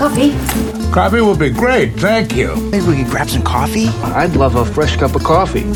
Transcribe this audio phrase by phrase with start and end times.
[0.00, 0.32] coffee?
[0.92, 2.56] Coffee would be great, thank you.
[2.70, 3.88] Maybe we could grab some coffee?
[4.16, 5.66] I'd love a fresh cup of coffee.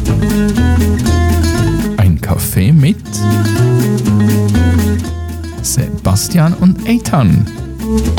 [1.98, 2.96] Ein Kaffee mit
[5.62, 7.44] Sebastian und Eitan.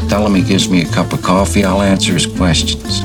[0.08, 3.04] Tell him he gives me a cup of coffee, I'll answer his questions.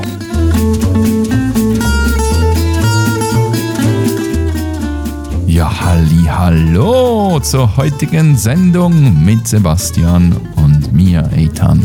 [5.46, 11.82] Ja, halli, hallo zur heutigen Sendung mit Sebastian und mir, Eitan.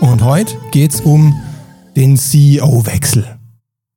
[0.00, 1.34] Und heute geht's um
[1.96, 3.38] den CEO-Wechsel.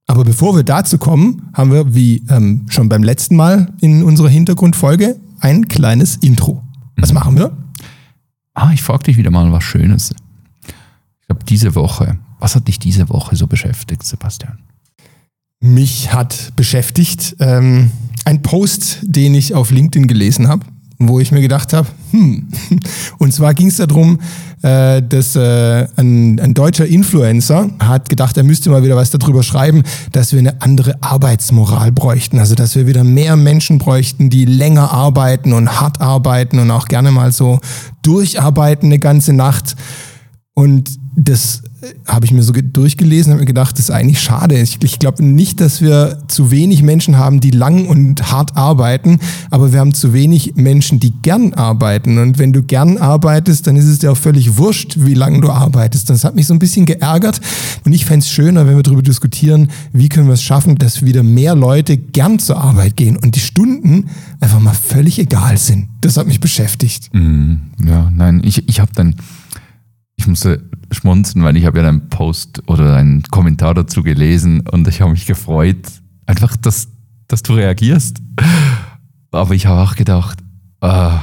[0.07, 4.29] Aber bevor wir dazu kommen, haben wir, wie ähm, schon beim letzten Mal in unserer
[4.29, 6.63] Hintergrundfolge, ein kleines Intro.
[6.95, 7.55] Was machen wir?
[8.53, 10.15] Ah, ich frage dich wieder mal was Schönes.
[11.21, 14.59] Ich glaube, diese Woche, was hat dich diese Woche so beschäftigt, Sebastian?
[15.59, 17.91] Mich hat beschäftigt ähm,
[18.25, 20.65] ein Post, den ich auf LinkedIn gelesen habe,
[20.99, 22.47] wo ich mir gedacht habe, hm,
[23.19, 24.19] und zwar ging es darum,
[24.61, 29.41] äh, dass äh, ein, ein deutscher Influencer hat gedacht, er müsste mal wieder was darüber
[29.41, 32.37] schreiben, dass wir eine andere Arbeitsmoral bräuchten.
[32.37, 36.89] Also dass wir wieder mehr Menschen bräuchten, die länger arbeiten und hart arbeiten und auch
[36.89, 37.59] gerne mal so
[38.01, 39.77] durcharbeiten eine ganze Nacht.
[40.53, 41.63] Und das
[42.05, 44.59] habe ich mir so durchgelesen und habe mir gedacht, das ist eigentlich schade.
[44.59, 49.19] Ich, ich glaube nicht, dass wir zu wenig Menschen haben, die lang und hart arbeiten,
[49.49, 52.17] aber wir haben zu wenig Menschen, die gern arbeiten.
[52.17, 55.49] Und wenn du gern arbeitest, dann ist es dir auch völlig wurscht, wie lange du
[55.49, 56.09] arbeitest.
[56.09, 57.39] Das hat mich so ein bisschen geärgert
[57.85, 61.05] und ich fände es schöner, wenn wir darüber diskutieren, wie können wir es schaffen, dass
[61.05, 65.87] wieder mehr Leute gern zur Arbeit gehen und die Stunden einfach mal völlig egal sind.
[66.01, 67.09] Das hat mich beschäftigt.
[67.13, 69.15] Mm, ja, nein, ich, ich habe dann,
[70.19, 74.85] ich musste schmunzen, weil ich habe ja einen Post oder einen Kommentar dazu gelesen und
[74.87, 75.87] ich habe mich gefreut,
[76.25, 76.89] einfach, dass,
[77.27, 78.17] dass du reagierst.
[79.31, 80.39] Aber ich habe auch gedacht,
[80.81, 81.21] ah,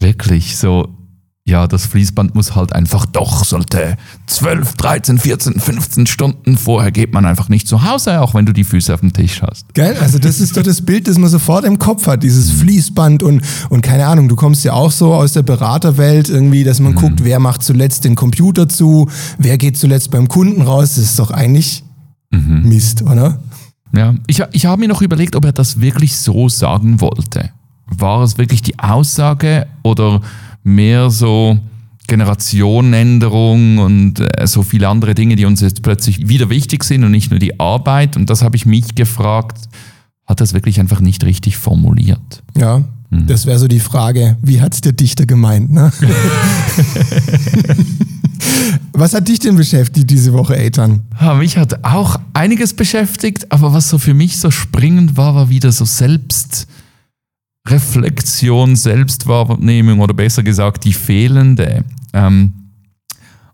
[0.00, 1.03] wirklich, so,
[1.46, 7.12] ja, das Fließband muss halt einfach doch, sollte 12, 13, 14, 15 Stunden vorher geht
[7.12, 9.74] man einfach nicht zu Hause, auch wenn du die Füße auf dem Tisch hast.
[9.74, 13.22] Geil, also das ist doch das Bild, das man sofort im Kopf hat, dieses Fließband
[13.22, 16.92] und, und keine Ahnung, du kommst ja auch so aus der Beraterwelt irgendwie, dass man
[16.92, 16.96] mhm.
[16.96, 21.18] guckt, wer macht zuletzt den Computer zu, wer geht zuletzt beim Kunden raus, das ist
[21.18, 21.84] doch eigentlich
[22.30, 22.62] mhm.
[22.66, 23.38] Mist, oder?
[23.94, 27.50] Ja, ich, ich habe mir noch überlegt, ob er das wirklich so sagen wollte.
[27.86, 30.22] War es wirklich die Aussage oder
[30.64, 31.58] mehr so
[32.06, 37.12] Generationenänderung und äh, so viele andere Dinge, die uns jetzt plötzlich wieder wichtig sind und
[37.12, 38.16] nicht nur die Arbeit.
[38.16, 39.68] Und das habe ich mich gefragt,
[40.26, 42.42] hat das wirklich einfach nicht richtig formuliert?
[42.56, 43.26] Ja, mhm.
[43.26, 45.72] das wäre so die Frage, wie hat es der Dichter gemeint?
[45.72, 45.92] Ne?
[48.92, 51.02] was hat dich denn beschäftigt diese Woche, Ethan?
[51.20, 55.48] Ja, mich hat auch einiges beschäftigt, aber was so für mich so springend war, war
[55.48, 56.66] wieder so selbst
[57.66, 61.84] Reflexion, Selbstwahrnehmung oder besser gesagt die fehlende.
[62.12, 62.52] Ähm,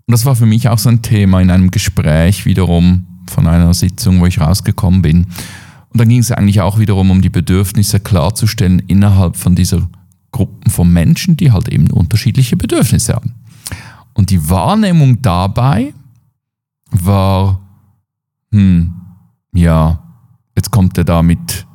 [0.07, 3.73] und das war für mich auch so ein Thema in einem Gespräch wiederum von einer
[3.75, 5.27] Sitzung, wo ich rausgekommen bin.
[5.93, 9.89] Und dann ging es eigentlich auch wiederum um die Bedürfnisse klarzustellen innerhalb von dieser
[10.33, 13.35] Gruppen von Menschen, die halt eben unterschiedliche Bedürfnisse haben.
[14.15, 15.95] Und die Wahrnehmung dabei
[16.91, 17.61] war,
[18.53, 18.93] hm,
[19.53, 20.03] ja,
[20.57, 21.67] jetzt kommt er da mit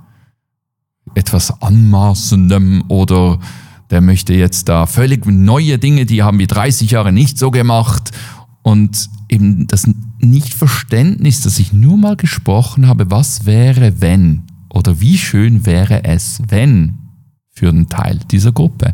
[1.16, 3.40] etwas Anmaßendem oder
[3.90, 8.12] der möchte jetzt da völlig neue Dinge, die haben wir 30 Jahre nicht so gemacht.
[8.62, 9.88] Und eben das
[10.20, 16.42] Nichtverständnis, dass ich nur mal gesprochen habe, was wäre, wenn oder wie schön wäre es,
[16.48, 16.98] wenn
[17.52, 18.94] für einen Teil dieser Gruppe.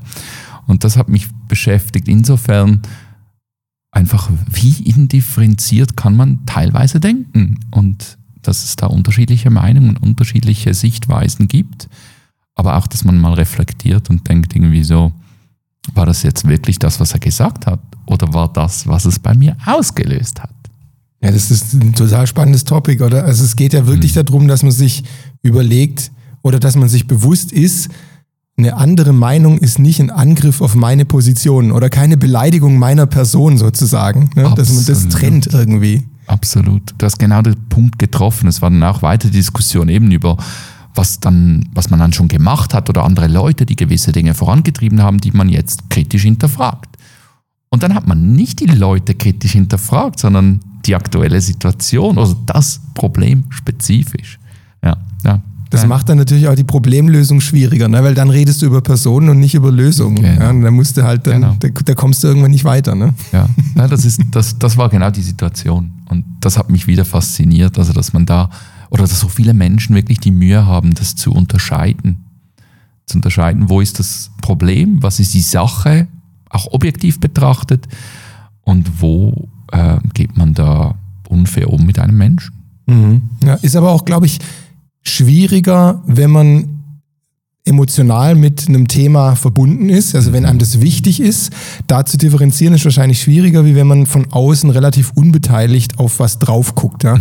[0.67, 2.07] Und das hat mich beschäftigt.
[2.07, 2.81] Insofern
[3.91, 11.47] einfach, wie indifferenziert kann man teilweise denken und dass es da unterschiedliche Meinungen, unterschiedliche Sichtweisen
[11.47, 11.87] gibt
[12.61, 15.11] aber auch, dass man mal reflektiert und denkt irgendwie so,
[15.95, 17.79] war das jetzt wirklich das, was er gesagt hat?
[18.05, 20.53] Oder war das, was es bei mir ausgelöst hat?
[21.23, 23.25] Ja, das ist ein total spannendes Topic, oder?
[23.25, 24.25] Also es geht ja wirklich mhm.
[24.25, 25.03] darum, dass man sich
[25.41, 26.11] überlegt
[26.43, 27.89] oder dass man sich bewusst ist,
[28.57, 33.57] eine andere Meinung ist nicht ein Angriff auf meine Position oder keine Beleidigung meiner Person
[33.57, 34.29] sozusagen.
[34.35, 34.53] Ne?
[34.55, 36.03] Dass man das trennt irgendwie.
[36.27, 36.93] Absolut.
[36.97, 38.47] Du hast genau den Punkt getroffen.
[38.47, 40.37] Es war dann auch weitere Diskussion eben über
[40.95, 45.01] was, dann, was man dann schon gemacht hat oder andere Leute, die gewisse Dinge vorangetrieben
[45.01, 46.97] haben, die man jetzt kritisch hinterfragt.
[47.69, 52.81] Und dann hat man nicht die Leute kritisch hinterfragt, sondern die aktuelle Situation, also das
[52.93, 54.39] Problem spezifisch.
[54.83, 55.41] Ja, ja.
[55.69, 58.03] Das macht dann natürlich auch die Problemlösung schwieriger, ne?
[58.03, 60.17] weil dann redest du über Personen und nicht über Lösungen.
[60.17, 60.41] Genau.
[60.41, 61.55] Ja, und dann musst du halt, dann, genau.
[61.59, 62.93] da, da, kommst du irgendwann nicht weiter.
[62.93, 63.13] Ne?
[63.31, 65.93] Ja, ja das, ist, das, das war genau die Situation.
[66.09, 68.49] Und das hat mich wieder fasziniert, also dass man da
[68.91, 72.25] oder dass so viele Menschen wirklich die Mühe haben, das zu unterscheiden.
[73.07, 76.07] Zu unterscheiden, wo ist das Problem, was ist die Sache,
[76.49, 77.87] auch objektiv betrachtet,
[78.63, 80.95] und wo äh, geht man da
[81.27, 82.53] unfair um mit einem Menschen.
[82.85, 83.21] Mhm.
[83.43, 84.39] Ja, ist aber auch, glaube ich,
[85.01, 86.67] schwieriger, wenn man
[87.63, 91.51] emotional mit einem Thema verbunden ist, also wenn einem das wichtig ist,
[91.85, 96.39] da zu differenzieren ist wahrscheinlich schwieriger, wie wenn man von außen relativ unbeteiligt auf was
[96.39, 97.03] drauf guckt.
[97.03, 97.17] Ja?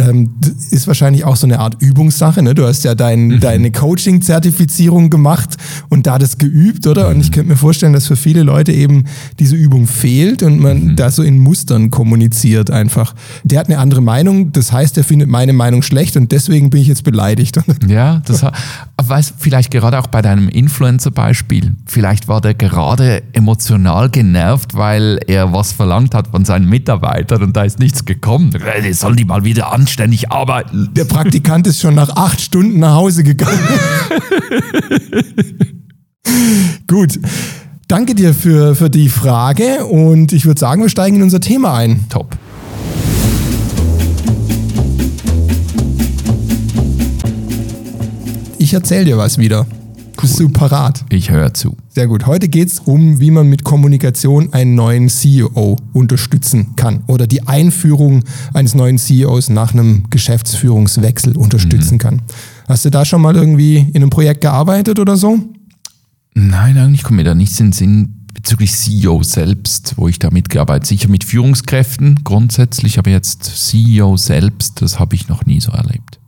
[0.00, 0.30] Ähm,
[0.70, 2.42] ist wahrscheinlich auch so eine Art Übungssache.
[2.42, 2.54] Ne?
[2.54, 3.40] Du hast ja dein, mhm.
[3.40, 5.56] deine Coaching-Zertifizierung gemacht
[5.90, 7.08] und da das geübt, oder?
[7.08, 9.04] Und ich könnte mir vorstellen, dass für viele Leute eben
[9.38, 10.96] diese Übung fehlt und man mhm.
[10.96, 13.14] da so in Mustern kommuniziert einfach.
[13.44, 16.80] Der hat eine andere Meinung, das heißt, er findet meine Meinung schlecht und deswegen bin
[16.80, 17.58] ich jetzt beleidigt.
[17.88, 18.44] Ja, das
[19.02, 21.74] weiß vielleicht gerade auch bei deinem Influencer-Beispiel.
[21.86, 27.56] Vielleicht war der gerade emotional genervt, weil er was verlangt hat von seinen Mitarbeitern und
[27.56, 28.54] da ist nichts gekommen.
[28.84, 30.90] Die sollen die mal wieder anschauen anständig arbeiten.
[30.94, 33.58] Der Praktikant ist schon nach acht Stunden nach Hause gegangen.
[36.86, 37.18] Gut.
[37.88, 41.74] Danke dir für, für die Frage und ich würde sagen, wir steigen in unser Thema
[41.74, 42.04] ein.
[42.08, 42.38] Top.
[48.58, 49.66] Ich erzähle dir was wieder.
[50.20, 51.04] Bist du parat?
[51.08, 51.76] Ich höre zu.
[51.88, 52.26] Sehr gut.
[52.26, 57.48] Heute geht es um, wie man mit Kommunikation einen neuen CEO unterstützen kann oder die
[57.48, 61.98] Einführung eines neuen CEOs nach einem Geschäftsführungswechsel unterstützen mhm.
[61.98, 62.22] kann.
[62.68, 65.38] Hast du da schon mal irgendwie in einem Projekt gearbeitet oder so?
[66.34, 70.30] Nein, eigentlich kommt mir da nichts in den Sinn bezüglich CEO selbst, wo ich da
[70.30, 75.72] mitgearbeitet Sicher mit Führungskräften grundsätzlich, aber jetzt CEO selbst, das habe ich noch nie so
[75.72, 76.19] erlebt.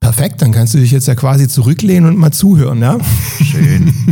[0.00, 2.96] Perfekt, dann kannst du dich jetzt ja quasi zurücklehnen und mal zuhören, ja?
[3.42, 3.92] Schön.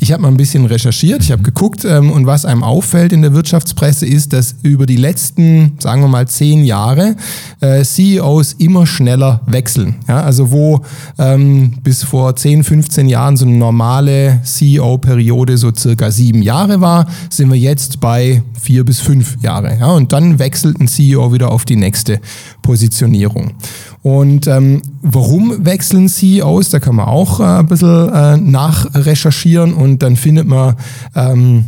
[0.00, 3.20] Ich habe mal ein bisschen recherchiert, ich habe geguckt ähm, und was einem auffällt in
[3.20, 7.16] der Wirtschaftspresse ist, dass über die letzten, sagen wir mal, zehn Jahre
[7.60, 9.96] äh, CEOs immer schneller wechseln.
[10.06, 10.22] Ja?
[10.22, 10.82] Also wo
[11.18, 17.06] ähm, bis vor 10, 15 Jahren so eine normale CEO-Periode so circa sieben Jahre war,
[17.28, 19.78] sind wir jetzt bei vier bis fünf Jahre.
[19.78, 19.88] Ja?
[19.88, 22.20] Und dann wechselt ein CEO wieder auf die nächste
[22.62, 23.54] Positionierung.
[24.02, 26.70] Und ähm, warum wechseln CEOs?
[26.70, 30.76] Da kann man auch äh, ein bisschen äh, nachrecherchieren und dann findet man
[31.14, 31.64] ähm,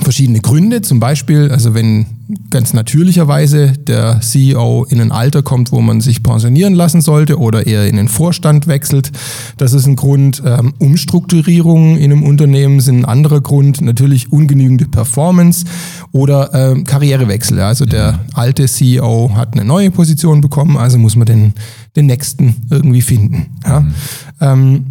[0.00, 0.82] verschiedene Gründe.
[0.82, 2.06] Zum Beispiel, also wenn
[2.50, 7.66] ganz natürlicherweise der CEO in ein Alter kommt, wo man sich pensionieren lassen sollte oder
[7.66, 9.12] er in den Vorstand wechselt,
[9.56, 10.42] das ist ein Grund.
[10.44, 13.80] Ähm, Umstrukturierungen in einem Unternehmen sind ein anderer Grund.
[13.80, 15.64] Natürlich ungenügende Performance
[16.12, 17.60] oder ähm, Karrierewechsel.
[17.60, 21.54] Also der alte CEO hat eine neue Position bekommen, also muss man den,
[21.96, 23.46] den nächsten irgendwie finden.
[23.64, 23.80] Ja?
[23.80, 23.94] Mhm.
[24.40, 24.84] Ähm,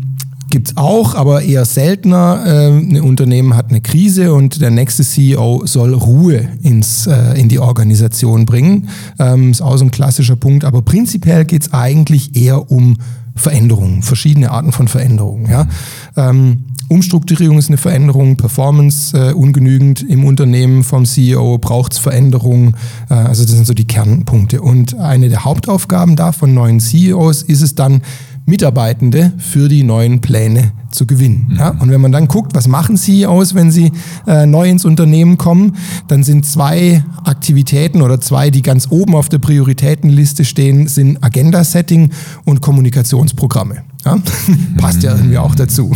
[0.52, 2.44] Gibt es auch, aber eher seltener.
[2.46, 7.48] Ähm, ein Unternehmen hat eine Krise und der nächste CEO soll Ruhe ins, äh, in
[7.48, 8.90] die Organisation bringen.
[9.18, 10.66] Ähm, ist auch so ein klassischer Punkt.
[10.66, 12.98] Aber prinzipiell geht es eigentlich eher um
[13.34, 15.50] Veränderungen, verschiedene Arten von Veränderungen.
[15.50, 15.68] Ja?
[16.18, 22.76] Ähm, Umstrukturierung ist eine Veränderung, Performance äh, ungenügend im Unternehmen vom CEO, braucht es Veränderungen.
[23.10, 24.62] Äh, also das sind so die Kernpunkte.
[24.62, 28.02] Und eine der Hauptaufgaben da von neuen CEOs ist es dann,
[28.46, 31.48] Mitarbeitende für die neuen Pläne zu gewinnen.
[31.50, 31.56] Mhm.
[31.58, 31.70] Ja?
[31.70, 33.92] Und wenn man dann guckt, was machen CEOs, wenn sie
[34.28, 35.76] äh, neu ins Unternehmen kommen,
[36.08, 42.12] dann sind zwei Aktivitäten oder zwei, die ganz oben auf der Prioritätenliste stehen, sind Agenda-Setting
[42.46, 43.84] und Kommunikationsprogramme.
[44.06, 44.18] Ja?
[44.78, 45.96] Passt ja irgendwie auch dazu.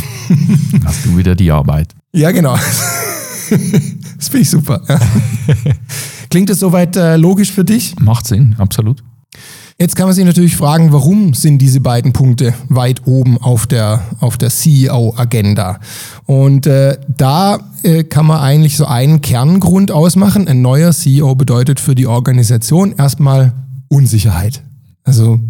[0.83, 1.93] Hast du wieder die Arbeit.
[2.13, 2.55] Ja, genau.
[4.17, 4.81] das finde ich super.
[4.87, 4.99] Ja.
[6.29, 7.95] Klingt das soweit äh, logisch für dich?
[7.99, 9.03] Macht Sinn, absolut.
[9.77, 14.03] Jetzt kann man sich natürlich fragen, warum sind diese beiden Punkte weit oben auf der,
[14.21, 15.81] auf der CEO-Agenda?
[16.25, 20.47] Und äh, da äh, kann man eigentlich so einen Kerngrund ausmachen.
[20.47, 23.51] Ein neuer CEO bedeutet für die Organisation erstmal
[23.89, 24.63] Unsicherheit.
[25.03, 25.41] Also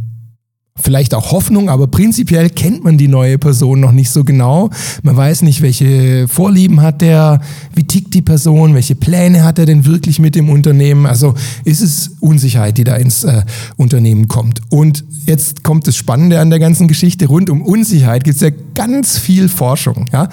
[0.82, 4.70] vielleicht auch Hoffnung, aber prinzipiell kennt man die neue Person noch nicht so genau.
[5.04, 7.40] Man weiß nicht, welche Vorlieben hat der,
[7.74, 11.06] wie tickt die Person, welche Pläne hat er denn wirklich mit dem Unternehmen.
[11.06, 13.44] Also ist es Unsicherheit, die da ins äh,
[13.78, 14.62] Unternehmen kommt.
[14.70, 17.28] Und jetzt kommt das Spannende an der ganzen Geschichte.
[17.28, 20.08] Rund um Unsicherheit gibt es ja ganz viel Forschung.
[20.12, 20.28] Ja?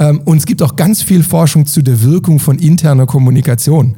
[0.00, 3.94] Ähm, und es gibt auch ganz viel Forschung zu der Wirkung von interner Kommunikation.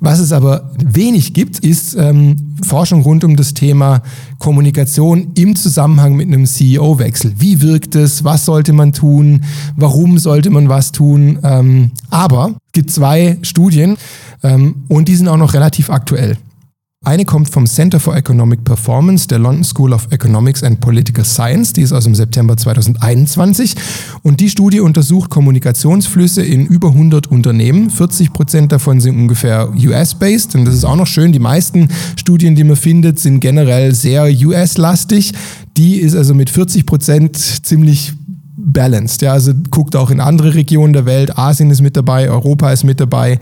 [0.00, 4.02] Was es aber wenig gibt, ist ähm, Forschung rund um das Thema
[4.38, 7.34] Kommunikation im Zusammenhang mit einem CEO-Wechsel.
[7.38, 8.22] Wie wirkt es?
[8.22, 9.44] Was sollte man tun?
[9.76, 11.38] Warum sollte man was tun?
[11.42, 13.96] Ähm, aber es gibt zwei Studien
[14.42, 16.36] ähm, und die sind auch noch relativ aktuell.
[17.04, 21.72] Eine kommt vom Center for Economic Performance der London School of Economics and Political Science,
[21.72, 23.76] die ist aus dem September 2021
[24.22, 27.90] und die Studie untersucht Kommunikationsflüsse in über 100 Unternehmen.
[27.90, 31.32] 40 Prozent davon sind ungefähr US-based und das ist auch noch schön.
[31.32, 35.32] Die meisten Studien, die man findet, sind generell sehr US-lastig.
[35.76, 38.14] Die ist also mit 40 Prozent ziemlich
[38.66, 39.22] balanced.
[39.22, 41.38] Ja, also guckt auch in andere Regionen der Welt.
[41.38, 43.38] Asien ist mit dabei, Europa ist mit dabei.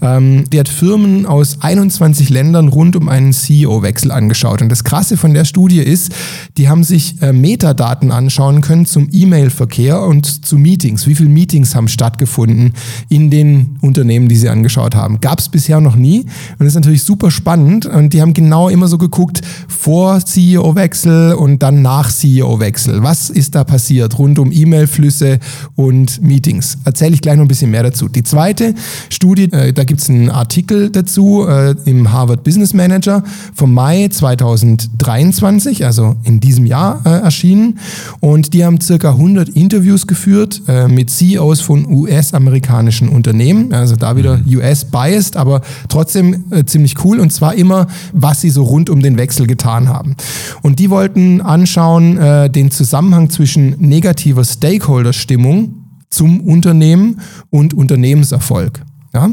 [0.00, 4.62] Ähm, die hat Firmen aus 21 Ländern rund um einen CEO-Wechsel angeschaut.
[4.62, 6.12] Und das Krasse von der Studie ist,
[6.56, 11.06] die haben sich äh, Metadaten anschauen können zum E-Mail-Verkehr und zu Meetings.
[11.08, 12.72] Wie viele Meetings haben stattgefunden
[13.08, 15.20] in den Unternehmen, die sie angeschaut haben?
[15.20, 16.20] Gab es bisher noch nie.
[16.20, 17.86] Und das ist natürlich super spannend.
[17.86, 23.02] Und die haben genau immer so geguckt, vor CEO-Wechsel und dann nach CEO-Wechsel.
[23.02, 25.38] Was ist da passiert rund um E-Mail-Flüsse
[25.76, 26.78] und Meetings?
[26.84, 28.08] Erzähle ich gleich noch ein bisschen mehr dazu.
[28.08, 28.74] Die zweite
[29.08, 34.08] Studie, äh, da gibt es einen Artikel dazu äh, im Harvard Business Manager vom Mai
[34.08, 37.78] 2023, also in diesem Jahr äh, erschienen.
[38.20, 43.72] Und die haben circa 100 Interviews geführt äh, mit CEOs von US-amerikanischen Unternehmen.
[43.72, 47.20] Also da wieder US-biased, aber trotzdem äh, ziemlich cool.
[47.20, 50.14] Und zwar immer, was sie so rund um den Wechsel getan haben.
[50.62, 58.82] Und die wollten anschauen äh, den Zusammenhang zwischen negativer Stakeholder-Stimmung zum Unternehmen und Unternehmenserfolg.
[59.14, 59.30] Ja?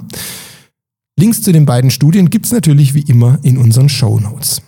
[1.17, 4.61] Links zu den beiden Studien gibt es natürlich wie immer in unseren Show Notes.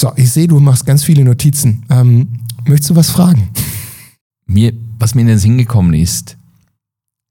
[0.00, 1.84] So, ich sehe, du machst ganz viele Notizen.
[1.88, 2.28] Ähm,
[2.66, 3.48] möchtest du was fragen?
[4.46, 6.36] Mir, was mir in den Sinn gekommen ist,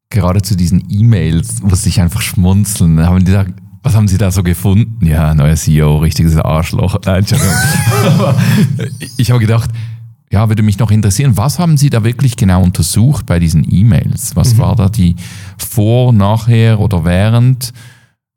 [0.09, 2.99] gerade zu diesen E-Mails, muss ich einfach schmunzeln.
[3.05, 5.05] Haben die gesagt, was haben Sie da so gefunden?
[5.05, 6.97] Ja, neuer CEO, richtiges Arschloch.
[7.05, 7.25] Nein,
[9.17, 9.69] ich habe gedacht,
[10.33, 14.35] ja, würde mich noch interessieren, was haben Sie da wirklich genau untersucht bei diesen E-Mails?
[14.35, 15.15] Was war da die
[15.59, 17.71] Vor-, Nachher oder Während?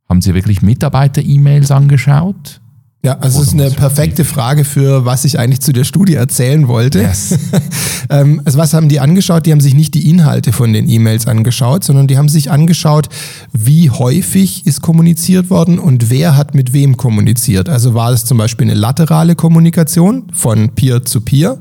[0.07, 2.61] Haben Sie wirklich Mitarbeiter-E-Mails angeschaut?
[3.07, 6.67] Ja, also es ist eine perfekte Frage für, was ich eigentlich zu der Studie erzählen
[6.67, 7.03] wollte.
[7.03, 7.39] Yes.
[8.11, 9.47] ähm, also was haben die angeschaut?
[9.47, 13.09] Die haben sich nicht die Inhalte von den E-Mails angeschaut, sondern die haben sich angeschaut,
[13.53, 17.69] wie häufig ist kommuniziert worden und wer hat mit wem kommuniziert.
[17.69, 21.59] Also war es zum Beispiel eine laterale Kommunikation von Peer zu Peer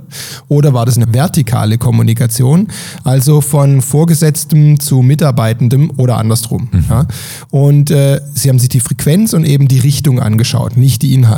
[0.47, 2.69] oder war das eine vertikale Kommunikation,
[3.03, 6.69] also von Vorgesetztem zu Mitarbeitendem oder andersrum.
[6.89, 7.05] Ja?
[7.51, 11.34] Und äh, sie haben sich die Frequenz und eben die Richtung angeschaut, nicht die Inhalte.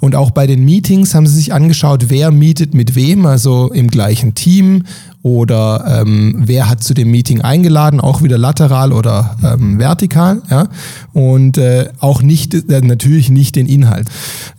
[0.00, 3.88] Und auch bei den Meetings haben sie sich angeschaut, wer mietet mit wem, also im
[3.88, 4.84] gleichen Team
[5.22, 10.68] oder ähm, wer hat zu dem Meeting eingeladen, auch wieder lateral oder ähm, vertikal, ja.
[11.12, 14.08] Und äh, auch nicht, äh, natürlich nicht den Inhalt.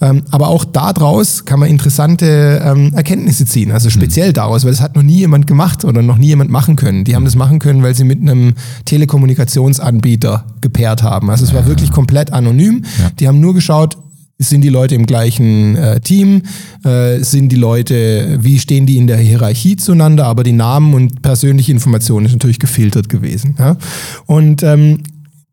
[0.02, 4.82] Ähm, aber auch daraus kann man interessante ähm, Erkenntnisse ziehen, also speziell daraus, weil das
[4.82, 7.06] hat noch nie jemand gemacht oder noch nie jemand machen können.
[7.06, 8.54] Die haben das machen können, weil sie mit einem
[8.86, 11.32] Telekommunikationsanbieter gepaart haben.
[11.32, 12.84] Also es war wirklich komplett anonym.
[13.20, 13.98] Die haben nur geschaut,
[14.42, 16.44] sind die Leute im gleichen äh, Team?
[16.84, 20.26] Äh, sind die Leute, wie stehen die in der Hierarchie zueinander?
[20.26, 23.56] Aber die Namen und persönliche Informationen ist natürlich gefiltert gewesen.
[23.60, 23.78] Ja?
[24.26, 25.04] Und ähm,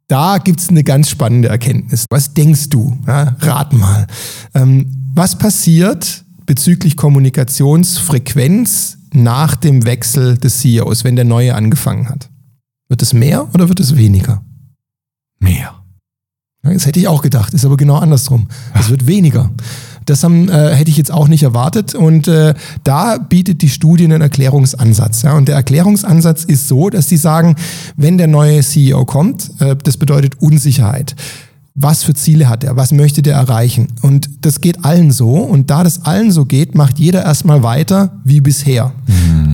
[0.08, 2.06] da gibt's eine ganz spannende Erkenntnis.
[2.08, 2.96] Was denkst du?
[3.06, 4.06] Ja, rat mal.
[4.54, 12.30] Ähm, was passiert bezüglich Kommunikationsfrequenz nach dem Wechsel des CEOs, wenn der neue angefangen hat?
[12.88, 14.42] Wird es mehr oder wird es weniger?
[15.40, 15.77] Mehr.
[16.62, 18.48] Das hätte ich auch gedacht, ist aber genau andersrum.
[18.78, 19.50] Es wird weniger.
[20.06, 21.94] Das haben, äh, hätte ich jetzt auch nicht erwartet.
[21.94, 25.22] Und äh, da bietet die Studie einen Erklärungsansatz.
[25.22, 25.34] Ja?
[25.34, 27.56] Und der Erklärungsansatz ist so, dass sie sagen,
[27.96, 31.14] wenn der neue CEO kommt, äh, das bedeutet Unsicherheit.
[31.80, 32.76] Was für Ziele hat er?
[32.76, 33.86] Was möchte der erreichen?
[34.02, 35.36] Und das geht allen so.
[35.36, 38.92] Und da das allen so geht, macht jeder erstmal weiter wie bisher.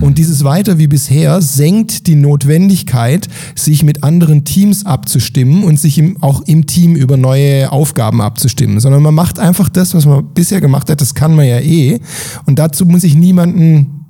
[0.01, 5.97] Und dieses weiter wie bisher senkt die Notwendigkeit, sich mit anderen Teams abzustimmen und sich
[5.97, 10.33] im, auch im Team über neue Aufgaben abzustimmen, sondern man macht einfach das, was man
[10.33, 11.01] bisher gemacht hat.
[11.01, 11.99] Das kann man ja eh.
[12.45, 14.05] Und dazu muss ich niemanden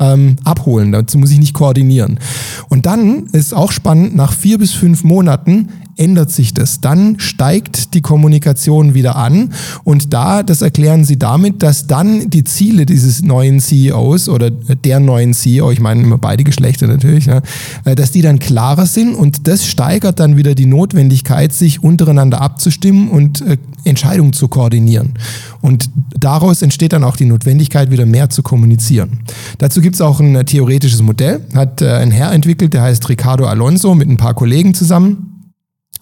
[0.00, 0.92] ähm, abholen.
[0.92, 2.18] Dazu muss ich nicht koordinieren.
[2.68, 5.68] Und dann ist auch spannend, nach vier bis fünf Monaten
[5.98, 6.80] ändert sich das.
[6.80, 9.52] Dann steigt die Kommunikation wieder an
[9.84, 15.00] und da, das erklären sie damit, dass dann die Ziele dieses neuen CEOs oder der
[15.00, 17.40] neuen CEO, ich meine immer beide Geschlechter natürlich, äh,
[17.94, 23.08] dass die dann klarer sind und das steigert dann wieder die Notwendigkeit, sich untereinander abzustimmen
[23.08, 25.14] und äh, Entscheidungen zu koordinieren.
[25.60, 29.20] Und daraus entsteht dann auch die Notwendigkeit, wieder mehr zu kommunizieren.
[29.58, 33.08] Dazu gibt es auch ein äh, theoretisches Modell, hat äh, ein Herr entwickelt, der heißt
[33.08, 35.37] Ricardo Alonso mit ein paar Kollegen zusammen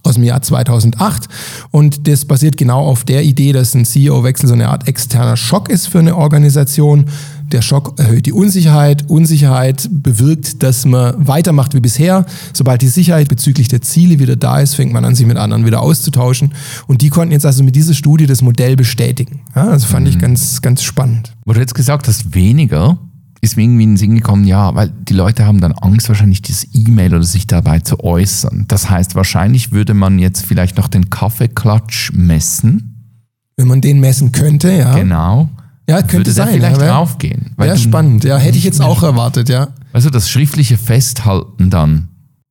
[0.07, 1.29] aus dem Jahr 2008
[1.71, 5.69] und das basiert genau auf der Idee, dass ein CEO-Wechsel so eine Art externer Schock
[5.69, 7.07] ist für eine Organisation.
[7.53, 9.09] Der Schock erhöht die Unsicherheit.
[9.09, 12.27] Unsicherheit bewirkt, dass man weitermacht wie bisher.
[12.53, 15.65] Sobald die Sicherheit bezüglich der Ziele wieder da ist, fängt man an, sich mit anderen
[15.65, 16.55] wieder auszutauschen.
[16.89, 19.43] Und die konnten jetzt also mit dieser Studie das Modell bestätigen.
[19.55, 21.37] Ja, also fand ich ganz, ganz spannend.
[21.45, 22.99] Wo du jetzt gesagt hast, weniger,
[23.41, 26.43] ist mir irgendwie in den Sinn gekommen, ja, weil die Leute haben dann Angst, wahrscheinlich
[26.43, 28.65] dieses E-Mail oder sich dabei zu äußern.
[28.69, 33.15] Das heißt, wahrscheinlich würde man jetzt vielleicht noch den Kaffeeklatsch messen.
[33.57, 34.95] Wenn man den messen könnte, ja.
[34.95, 35.49] Genau.
[35.89, 36.49] Ja, könnte würde sein.
[36.55, 37.53] vielleicht ja, draufgehen.
[37.57, 38.25] Du- spannend.
[38.25, 39.69] Ja, hätte ich jetzt auch erwartet, ja.
[39.93, 42.09] Also das schriftliche Festhalten dann.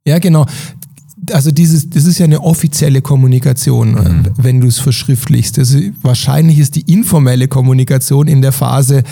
[0.08, 0.46] Ja, genau.
[1.32, 4.24] Also dieses, das ist ja eine offizielle Kommunikation, mhm.
[4.38, 5.58] wenn du es verschriftlichst.
[5.60, 9.04] Also wahrscheinlich ist die informelle Kommunikation in der Phase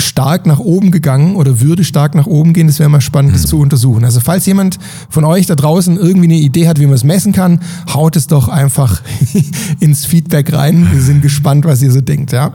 [0.00, 2.66] stark nach oben gegangen oder würde stark nach oben gehen.
[2.66, 3.48] Das wäre mal spannend, das mhm.
[3.48, 4.04] zu untersuchen.
[4.04, 4.78] Also falls jemand
[5.08, 7.60] von euch da draußen irgendwie eine Idee hat, wie man es messen kann,
[7.92, 9.02] haut es doch einfach
[9.80, 10.88] ins Feedback rein.
[10.92, 12.32] Wir sind gespannt, was ihr so denkt.
[12.32, 12.52] Ja,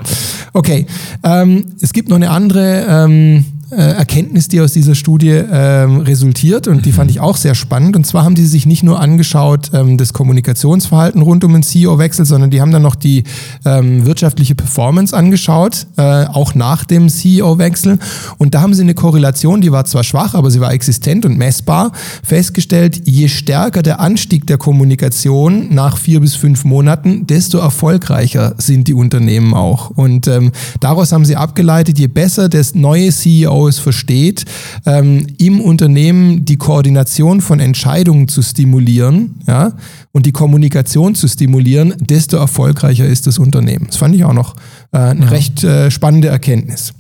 [0.54, 0.86] okay.
[1.24, 6.68] Ähm, es gibt noch eine andere ähm, äh, Erkenntnis, die aus dieser Studie ähm, resultiert
[6.68, 7.96] und die fand ich auch sehr spannend.
[7.96, 12.26] Und zwar haben die sich nicht nur angeschaut ähm, das Kommunikationsverhalten rund um den CEO-Wechsel,
[12.26, 13.24] sondern die haben dann noch die
[13.66, 17.98] ähm, wirtschaftliche Performance angeschaut, äh, auch nach dem CEO-Wechsel.
[18.38, 21.36] Und da haben sie eine Korrelation, die war zwar schwach, aber sie war existent und
[21.36, 21.92] messbar,
[22.24, 28.88] festgestellt, je stärker der Anstieg der Kommunikation nach vier bis fünf Monaten, desto erfolgreicher sind
[28.88, 29.90] die Unternehmen auch.
[29.90, 34.46] Und ähm, daraus haben sie abgeleitet, je besser das neue CEO es versteht,
[34.86, 39.74] ähm, im Unternehmen die Koordination von Entscheidungen zu stimulieren ja,
[40.12, 43.88] und die Kommunikation zu stimulieren, desto erfolgreicher ist das Unternehmen.
[43.88, 44.56] Das fand ich auch noch
[44.92, 45.28] äh, eine ja.
[45.30, 46.94] recht äh, spannende Erkenntnis.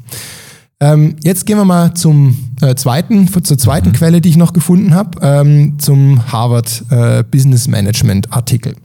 [0.79, 3.93] Ähm, jetzt gehen wir mal zum äh, zweiten, zur zweiten mhm.
[3.93, 8.75] Quelle, die ich noch gefunden habe, ähm, zum Harvard äh, Business Management Artikel.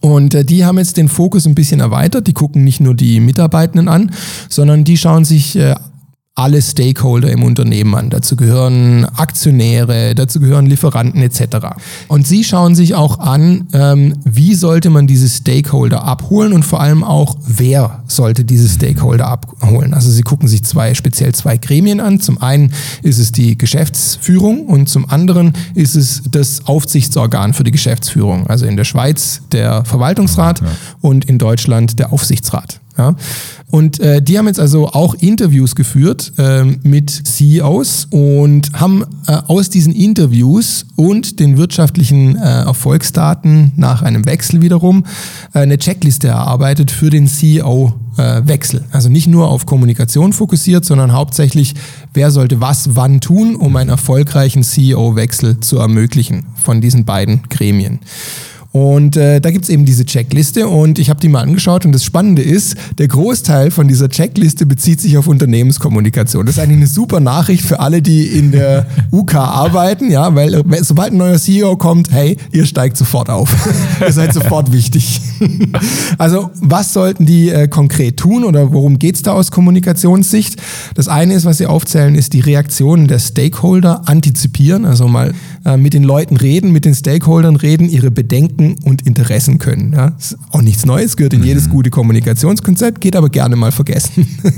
[0.00, 2.26] Und äh, die haben jetzt den Fokus ein bisschen erweitert.
[2.26, 4.12] Die gucken nicht nur die Mitarbeitenden an,
[4.48, 5.74] sondern die schauen sich äh,
[6.38, 8.10] alle Stakeholder im Unternehmen an.
[8.10, 11.74] Dazu gehören Aktionäre, dazu gehören Lieferanten etc.
[12.06, 16.80] Und sie schauen sich auch an, ähm, wie sollte man diese Stakeholder abholen und vor
[16.80, 19.92] allem auch, wer sollte diese Stakeholder abholen.
[19.94, 22.20] Also sie gucken sich zwei, speziell zwei Gremien an.
[22.20, 27.72] Zum einen ist es die Geschäftsführung und zum anderen ist es das Aufsichtsorgan für die
[27.72, 28.46] Geschäftsführung.
[28.46, 30.66] Also in der Schweiz der Verwaltungsrat ja.
[31.00, 32.80] und in Deutschland der Aufsichtsrat.
[32.98, 33.14] Ja?
[33.70, 39.32] Und äh, die haben jetzt also auch Interviews geführt äh, mit CEOs und haben äh,
[39.46, 45.04] aus diesen Interviews und den wirtschaftlichen äh, Erfolgsdaten nach einem Wechsel wiederum
[45.54, 47.94] äh, eine Checkliste erarbeitet für den CEO.
[48.16, 48.84] Äh, Wechsel.
[48.90, 51.74] Also nicht nur auf Kommunikation fokussiert, sondern hauptsächlich,
[52.14, 58.00] wer sollte was wann tun, um einen erfolgreichen CEO-Wechsel zu ermöglichen von diesen beiden Gremien.
[58.78, 62.04] Und äh, da gibt's eben diese Checkliste und ich habe die mal angeschaut und das
[62.04, 66.46] Spannende ist, der Großteil von dieser Checkliste bezieht sich auf Unternehmenskommunikation.
[66.46, 70.54] Das ist eigentlich eine super Nachricht für alle, die in der UK arbeiten, ja, weil
[70.54, 73.52] äh, sobald ein neuer CEO kommt, hey, ihr steigt sofort auf.
[74.00, 75.20] ihr seid sofort wichtig.
[76.18, 80.54] also was sollten die äh, konkret tun oder worum geht's da aus Kommunikationssicht?
[80.94, 85.76] Das eine ist, was sie aufzählen, ist die Reaktionen der Stakeholder antizipieren, also mal äh,
[85.76, 89.92] mit den Leuten reden, mit den Stakeholdern reden, ihre Bedenken Denken und Interessen können.
[89.92, 91.70] Ja, ist auch nichts Neues, gehört in jedes mhm.
[91.70, 94.26] gute Kommunikationskonzept, geht aber gerne mal vergessen.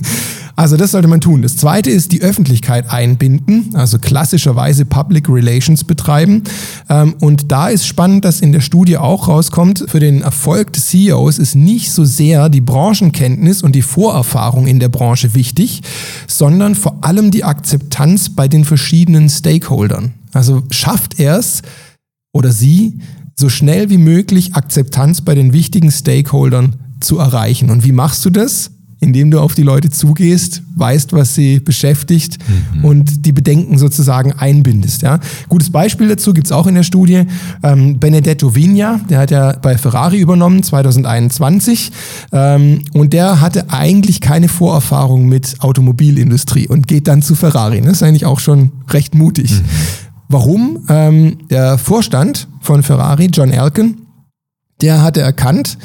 [0.56, 1.40] Also das sollte man tun.
[1.40, 6.42] Das zweite ist die Öffentlichkeit einbinden, also klassischerweise Public Relations betreiben.
[6.90, 10.88] Ähm, und da ist spannend, dass in der Studie auch rauskommt, für den Erfolg des
[10.88, 15.80] CEOs ist nicht so sehr die Branchenkenntnis und die Vorerfahrung in der Branche wichtig,
[16.26, 20.12] sondern vor allem die Akzeptanz bei den verschiedenen Stakeholdern.
[20.32, 21.62] Also schafft er es
[22.32, 22.98] oder sie,
[23.40, 27.70] so schnell wie möglich Akzeptanz bei den wichtigen Stakeholdern zu erreichen.
[27.70, 28.70] Und wie machst du das?
[29.02, 32.36] Indem du auf die Leute zugehst, weißt, was sie beschäftigt
[32.74, 32.84] mhm.
[32.84, 35.00] und die Bedenken sozusagen einbindest.
[35.00, 35.20] Ja?
[35.48, 37.22] Gutes Beispiel dazu gibt's auch in der Studie.
[37.62, 41.92] Ähm, Benedetto Vigna, der hat ja bei Ferrari übernommen 2021
[42.32, 47.80] ähm, und der hatte eigentlich keine Vorerfahrung mit Automobilindustrie und geht dann zu Ferrari.
[47.80, 49.50] Das ist eigentlich auch schon recht mutig.
[49.50, 49.64] Mhm.
[50.32, 50.84] Warum?
[50.88, 54.02] Ähm, der Vorstand von Ferrari, John Elkin,
[54.80, 55.76] der hatte erkannt,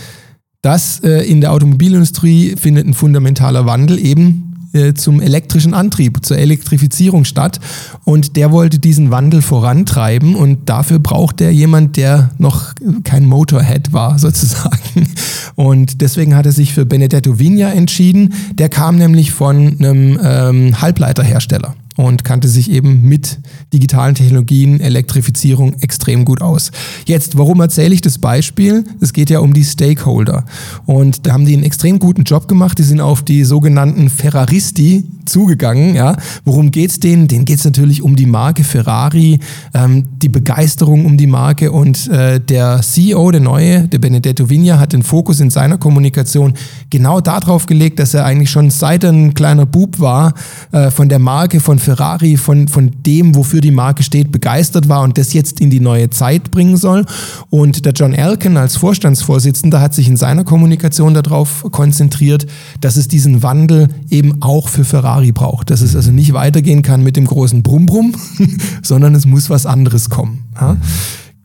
[0.61, 6.37] dass äh, in der Automobilindustrie findet ein fundamentaler Wandel eben äh, zum elektrischen Antrieb, zur
[6.37, 7.59] Elektrifizierung statt.
[8.03, 13.93] Und der wollte diesen Wandel vorantreiben und dafür braucht er jemand, der noch kein Motorhead
[13.93, 15.07] war, sozusagen.
[15.55, 18.35] Und deswegen hat er sich für Benedetto Vigna entschieden.
[18.53, 23.39] Der kam nämlich von einem ähm, Halbleiterhersteller und kannte sich eben mit
[23.73, 26.71] digitalen Technologien, Elektrifizierung extrem gut aus.
[27.05, 28.83] Jetzt, warum erzähle ich das Beispiel?
[28.99, 30.45] Es geht ja um die Stakeholder.
[30.85, 32.77] Und da haben die einen extrem guten Job gemacht.
[32.77, 35.95] Die sind auf die sogenannten Ferraristi zugegangen.
[35.95, 36.17] Ja.
[36.43, 37.27] Worum geht's denen?
[37.27, 39.39] Denen geht's natürlich um die Marke Ferrari,
[39.73, 41.71] ähm, die Begeisterung um die Marke.
[41.71, 46.53] Und äh, der CEO, der neue, der Benedetto Vigna, hat den Fokus in seiner Kommunikation
[46.89, 50.33] genau darauf gelegt, dass er eigentlich schon seit er ein kleiner Bub war,
[50.71, 55.03] äh, von der Marke von Ferrari von, von dem, wofür die Marke steht, begeistert war
[55.03, 57.05] und das jetzt in die neue Zeit bringen soll.
[57.51, 62.47] Und der John Elkin als Vorstandsvorsitzender hat sich in seiner Kommunikation darauf konzentriert,
[62.81, 65.69] dass es diesen Wandel eben auch für Ferrari braucht.
[65.69, 68.15] Dass es also nicht weitergehen kann mit dem großen Brumm-Brumm,
[68.81, 70.45] sondern es muss was anderes kommen.
[70.59, 70.77] Ja?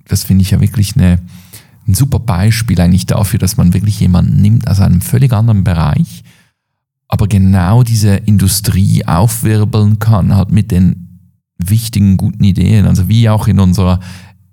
[0.09, 1.19] Das finde ich ja wirklich eine,
[1.87, 6.25] ein super Beispiel eigentlich dafür, dass man wirklich jemanden nimmt aus einem völlig anderen Bereich,
[7.11, 11.19] aber genau diese Industrie aufwirbeln kann, halt mit den
[11.59, 12.87] wichtigen, guten Ideen.
[12.87, 13.99] Also wie auch in unserer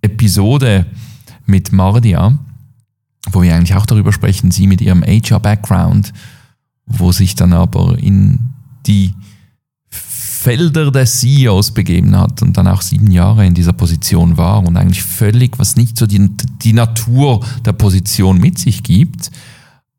[0.01, 0.87] Episode
[1.45, 2.37] mit Mardia,
[3.31, 6.13] wo wir eigentlich auch darüber sprechen, sie mit ihrem HR-Background,
[6.87, 8.39] wo sich dann aber in
[8.87, 9.13] die
[9.89, 14.77] Felder des CEOs begeben hat und dann auch sieben Jahre in dieser Position war und
[14.77, 16.31] eigentlich völlig, was nicht so die,
[16.63, 19.29] die Natur der Position mit sich gibt,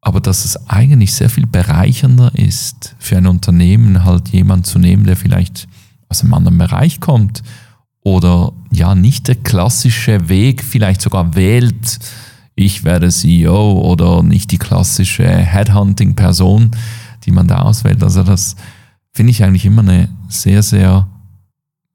[0.09, 5.05] aber dass es eigentlich sehr viel bereichernder ist, für ein Unternehmen halt jemand zu nehmen,
[5.05, 5.69] der vielleicht
[6.09, 7.43] aus einem anderen Bereich kommt
[8.03, 11.99] oder ja nicht der klassische Weg vielleicht sogar wählt,
[12.55, 16.71] ich werde CEO oder nicht die klassische Headhunting-Person,
[17.25, 18.03] die man da auswählt.
[18.03, 18.57] Also das
[19.13, 21.07] finde ich eigentlich immer eine sehr, sehr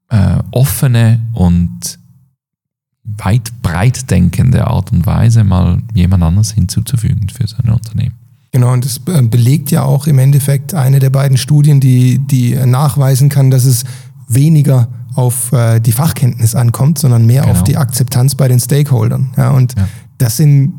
[0.08, 1.98] äh, offene und
[3.04, 8.14] weit breit denkende Art und Weise, mal jemand anders hinzuzufügen für sein Unternehmen.
[8.52, 12.54] Genau, und das äh, belegt ja auch im Endeffekt eine der beiden Studien, die, die
[12.54, 13.84] nachweisen kann, dass es
[14.28, 17.54] weniger auf äh, die Fachkenntnis ankommt, sondern mehr genau.
[17.54, 19.32] auf die Akzeptanz bei den Stakeholdern.
[19.36, 19.88] Ja, und ja.
[20.18, 20.74] das sind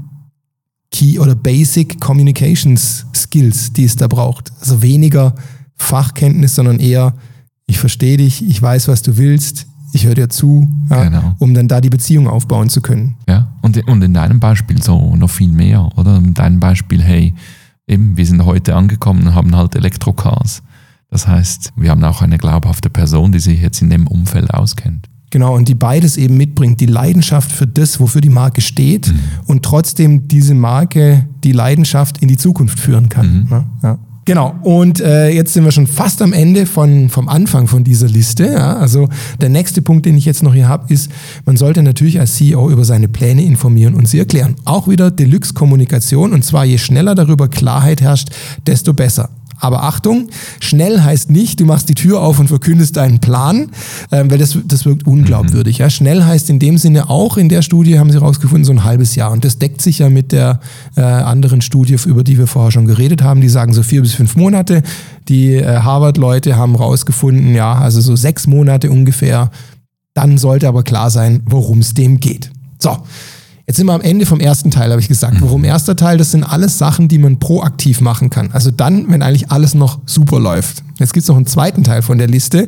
[0.92, 4.52] Key oder Basic Communications Skills, die es da braucht.
[4.62, 5.36] Also weniger
[5.76, 7.14] Fachkenntnis, sondern eher,
[7.68, 11.36] ich verstehe dich, ich weiß, was du willst, ich höre dir zu, ja, genau.
[11.40, 13.16] um dann da die Beziehung aufbauen zu können.
[13.28, 16.18] Ja, und, und in deinem Beispiel so noch viel mehr, oder?
[16.18, 17.34] In deinem Beispiel, hey,
[17.88, 20.62] eben, wir sind heute angekommen und haben halt Elektrocars.
[21.10, 25.08] Das heißt, wir haben auch eine glaubhafte Person, die sich jetzt in dem Umfeld auskennt.
[25.32, 29.20] Genau, und die beides eben mitbringt, die Leidenschaft für das, wofür die Marke steht mhm.
[29.48, 33.44] und trotzdem diese Marke, die Leidenschaft in die Zukunft führen kann.
[33.44, 33.50] Mhm.
[33.50, 33.66] Ne?
[33.82, 33.98] Ja.
[34.26, 38.08] Genau, und äh, jetzt sind wir schon fast am Ende von, vom Anfang von dieser
[38.08, 38.48] Liste.
[38.48, 38.78] Ja?
[38.78, 39.08] Also
[39.40, 41.12] der nächste Punkt, den ich jetzt noch hier habe, ist,
[41.46, 44.56] man sollte natürlich als CEO über seine Pläne informieren und sie erklären.
[44.66, 48.30] Auch wieder Deluxe-Kommunikation und zwar je schneller darüber Klarheit herrscht,
[48.66, 49.30] desto besser.
[49.60, 53.72] Aber Achtung, schnell heißt nicht, du machst die Tür auf und verkündest deinen Plan,
[54.12, 55.80] ähm, weil das, das wirkt unglaubwürdig.
[55.80, 55.84] Mhm.
[55.84, 55.90] Ja.
[55.90, 59.16] Schnell heißt in dem Sinne auch, in der Studie haben sie herausgefunden, so ein halbes
[59.16, 59.32] Jahr.
[59.32, 60.60] Und das deckt sich ja mit der
[60.96, 63.42] äh, anderen Studie, über die wir vorher schon geredet haben.
[63.42, 64.84] Die sagen so vier bis fünf Monate.
[65.28, 69.52] Die äh, Harvard-Leute haben herausgefunden, ja, also so sechs Monate ungefähr.
[70.14, 72.52] Dann sollte aber klar sein, worum es dem geht.
[72.80, 72.98] So,
[73.68, 75.38] Jetzt sind wir am Ende vom ersten Teil, habe ich gesagt.
[75.40, 75.66] Warum mhm.
[75.66, 76.18] erster Teil?
[76.18, 78.52] Das sind alles Sachen, die man proaktiv machen kann.
[78.52, 80.84] Also dann, wenn eigentlich alles noch super läuft.
[81.00, 82.68] Jetzt gibt es noch einen zweiten Teil von der Liste,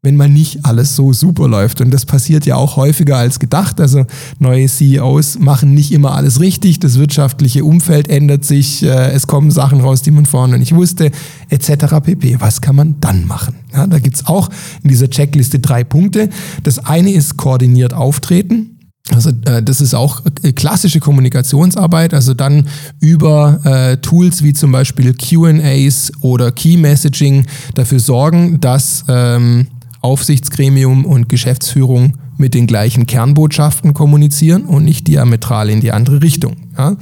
[0.00, 1.82] wenn mal nicht alles so super läuft.
[1.82, 3.78] Und das passiert ja auch häufiger als gedacht.
[3.78, 4.06] Also
[4.38, 6.80] neue CEOs machen nicht immer alles richtig.
[6.80, 8.82] Das wirtschaftliche Umfeld ändert sich.
[8.82, 11.10] Äh, es kommen Sachen raus, die man vorher noch nicht wusste,
[11.50, 11.96] etc.
[12.02, 12.40] pp.
[12.40, 13.54] Was kann man dann machen?
[13.74, 14.48] Ja, da gibt's auch
[14.82, 16.30] in dieser Checkliste drei Punkte.
[16.62, 18.77] Das eine ist koordiniert auftreten.
[19.10, 22.68] Also äh, das ist auch äh, klassische Kommunikationsarbeit, also dann
[23.00, 29.68] über äh, Tools wie zum Beispiel QAs oder Key Messaging dafür sorgen, dass ähm,
[30.00, 36.56] Aufsichtsgremium und Geschäftsführung mit den gleichen Kernbotschaften kommunizieren und nicht diametral in die andere Richtung.
[36.76, 36.96] Ja?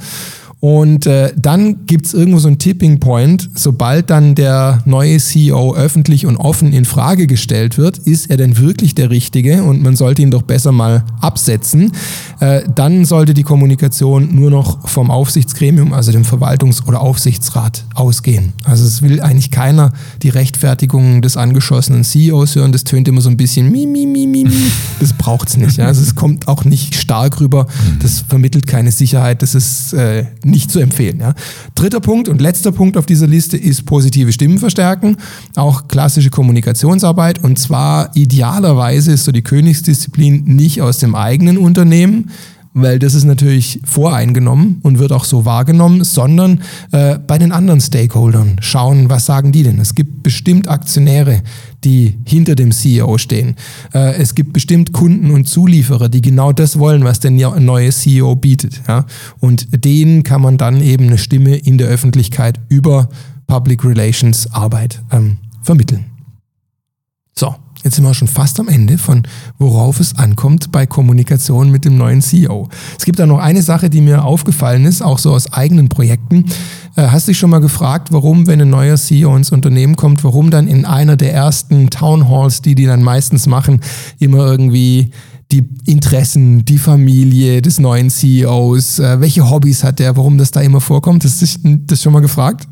[0.59, 6.25] Und äh, dann gibt's irgendwo so einen Tipping Point, sobald dann der neue CEO öffentlich
[6.25, 10.23] und offen in Frage gestellt wird, ist er denn wirklich der Richtige und man sollte
[10.23, 11.91] ihn doch besser mal absetzen.
[12.39, 18.53] Äh, dann sollte die Kommunikation nur noch vom Aufsichtsgremium, also dem Verwaltungs- oder Aufsichtsrat, ausgehen.
[18.63, 19.93] Also es will eigentlich keiner
[20.23, 22.71] die Rechtfertigung des angeschossenen CEOs hören.
[22.71, 24.71] Das tönt immer so ein bisschen mi, mi, mi, mi, mi.
[24.99, 25.77] Das braucht's nicht.
[25.77, 25.85] Ja?
[25.85, 27.67] Also es kommt auch nicht stark rüber.
[28.01, 29.43] Das vermittelt keine Sicherheit.
[29.43, 31.19] Das ist äh, nicht zu empfehlen.
[31.19, 31.33] Ja.
[31.75, 35.17] Dritter Punkt und letzter Punkt auf dieser Liste ist positive Stimmen verstärken,
[35.55, 42.31] auch klassische Kommunikationsarbeit und zwar idealerweise ist so die Königsdisziplin nicht aus dem eigenen Unternehmen,
[42.81, 46.61] weil das ist natürlich voreingenommen und wird auch so wahrgenommen, sondern
[46.91, 49.79] äh, bei den anderen Stakeholdern schauen, was sagen die denn.
[49.79, 51.41] Es gibt bestimmt Aktionäre,
[51.83, 53.55] die hinter dem CEO stehen.
[53.93, 58.35] Äh, es gibt bestimmt Kunden und Zulieferer, die genau das wollen, was der neue CEO
[58.35, 58.81] bietet.
[58.87, 59.05] Ja?
[59.39, 63.09] Und denen kann man dann eben eine Stimme in der Öffentlichkeit über
[63.47, 66.05] Public Relations Arbeit ähm, vermitteln.
[67.33, 67.55] So.
[67.83, 69.23] Jetzt sind wir schon fast am Ende von
[69.59, 72.69] worauf es ankommt bei Kommunikation mit dem neuen CEO.
[72.97, 76.45] Es gibt da noch eine Sache, die mir aufgefallen ist, auch so aus eigenen Projekten.
[76.95, 80.49] Äh, hast dich schon mal gefragt, warum, wenn ein neuer CEO ins Unternehmen kommt, warum
[80.49, 83.81] dann in einer der ersten Town Halls, die die dann meistens machen,
[84.19, 85.11] immer irgendwie
[85.51, 90.61] die Interessen, die Familie des neuen CEOs, äh, welche Hobbys hat der, warum das da
[90.61, 91.23] immer vorkommt?
[91.23, 92.67] Hast du dich das schon mal gefragt?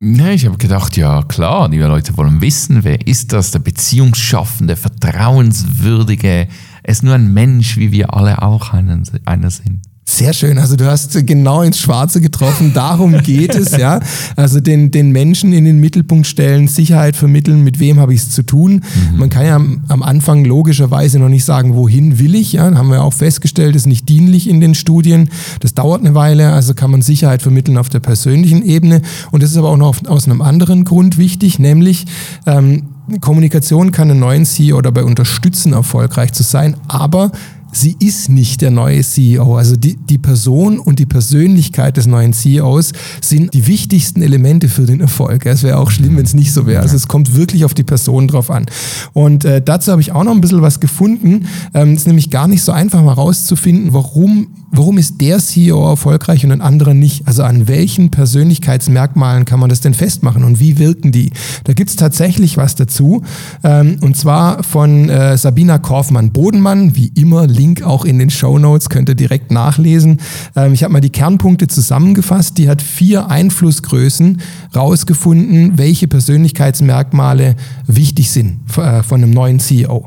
[0.00, 4.76] Nee, ich habe gedacht, ja klar, die Leute wollen wissen, wer ist das, der beziehungsschaffende,
[4.76, 6.46] vertrauenswürdige,
[6.84, 9.82] er ist nur ein Mensch, wie wir alle auch einer sind.
[10.10, 10.56] Sehr schön.
[10.56, 12.72] Also du hast genau ins Schwarze getroffen.
[12.72, 14.00] Darum geht es, ja.
[14.36, 18.30] Also den, den Menschen in den Mittelpunkt stellen, Sicherheit vermitteln, mit wem habe ich es
[18.30, 18.82] zu tun.
[19.12, 19.18] Mhm.
[19.18, 22.54] Man kann ja am, am, Anfang logischerweise noch nicht sagen, wohin will ich.
[22.54, 25.28] Ja, haben wir auch festgestellt, ist nicht dienlich in den Studien.
[25.60, 26.52] Das dauert eine Weile.
[26.54, 29.02] Also kann man Sicherheit vermitteln auf der persönlichen Ebene.
[29.30, 32.06] Und das ist aber auch noch aus einem anderen Grund wichtig, nämlich
[32.46, 32.84] ähm,
[33.20, 37.32] Kommunikation kann einen neuen CEO dabei unterstützen, erfolgreich zu sein, aber
[37.72, 39.56] sie ist nicht der neue CEO.
[39.56, 44.84] Also die, die Person und die Persönlichkeit des neuen CEOs sind die wichtigsten Elemente für
[44.84, 45.46] den Erfolg.
[45.46, 46.82] Es wäre auch schlimm, wenn es nicht so wäre.
[46.82, 48.66] Also es kommt wirklich auf die Person drauf an.
[49.12, 51.46] Und äh, dazu habe ich auch noch ein bisschen was gefunden.
[51.74, 55.88] Ähm, es ist nämlich gar nicht so einfach mal rauszufinden, warum warum ist der CEO
[55.88, 57.26] erfolgreich und ein anderer nicht?
[57.26, 61.32] Also an welchen Persönlichkeitsmerkmalen kann man das denn festmachen und wie wirken die?
[61.64, 63.22] Da gibt es tatsächlich was dazu
[63.64, 68.88] ähm, und zwar von äh, Sabina Korfmann-Bodenmann, wie immer, Link auch in den Show Notes,
[68.88, 70.20] könnt ihr direkt nachlesen.
[70.56, 74.40] Ähm, ich habe mal die Kernpunkte zusammengefasst, die hat vier Einflussgrößen
[74.74, 80.04] rausgefunden, welche Persönlichkeitsmerkmale wichtig sind äh, von einem neuen CEO.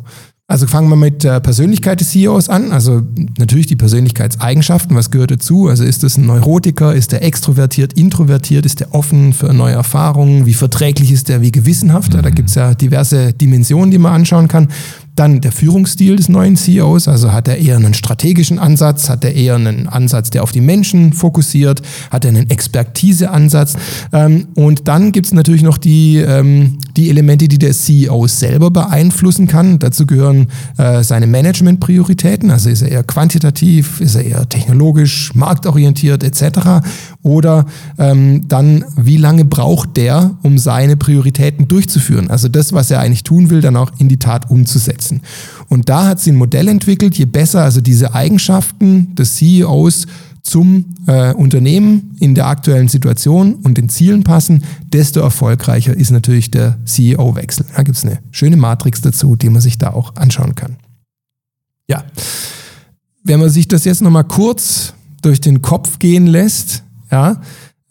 [0.51, 2.73] Also fangen wir mit der Persönlichkeit des CEOs an.
[2.73, 3.01] Also
[3.37, 5.69] natürlich die Persönlichkeitseigenschaften, was gehört dazu?
[5.69, 10.45] Also ist das ein Neurotiker, ist der extrovertiert, introvertiert, ist der offen für neue Erfahrungen,
[10.45, 12.13] wie verträglich ist der, wie gewissenhaft?
[12.13, 12.21] Mhm.
[12.23, 14.67] Da gibt es ja diverse Dimensionen, die man anschauen kann.
[15.15, 19.35] Dann der Führungsstil des neuen CEOs, also hat er eher einen strategischen Ansatz, hat er
[19.35, 23.75] eher einen Ansatz, der auf die Menschen fokussiert, hat er einen Expertiseansatz.
[24.13, 28.71] Ähm, und dann gibt es natürlich noch die, ähm, die Elemente, die der CEO selber
[28.71, 29.79] beeinflussen kann.
[29.79, 30.47] Dazu gehören
[30.77, 36.85] äh, seine Managementprioritäten, also ist er eher quantitativ, ist er eher technologisch, marktorientiert etc.
[37.21, 37.65] Oder
[37.97, 42.29] ähm, dann, wie lange braucht der, um seine Prioritäten durchzuführen?
[42.29, 45.21] Also das, was er eigentlich tun will, dann auch in die Tat umzusetzen umsetzen.
[45.67, 50.07] Und da hat sie ein Modell entwickelt, je besser also diese Eigenschaften des CEOs
[50.43, 56.49] zum äh, Unternehmen in der aktuellen Situation und den Zielen passen, desto erfolgreicher ist natürlich
[56.49, 57.65] der CEO-Wechsel.
[57.75, 60.77] Da gibt es eine schöne Matrix dazu, die man sich da auch anschauen kann.
[61.87, 62.03] Ja,
[63.23, 67.39] wenn man sich das jetzt nochmal kurz durch den Kopf gehen lässt, ja,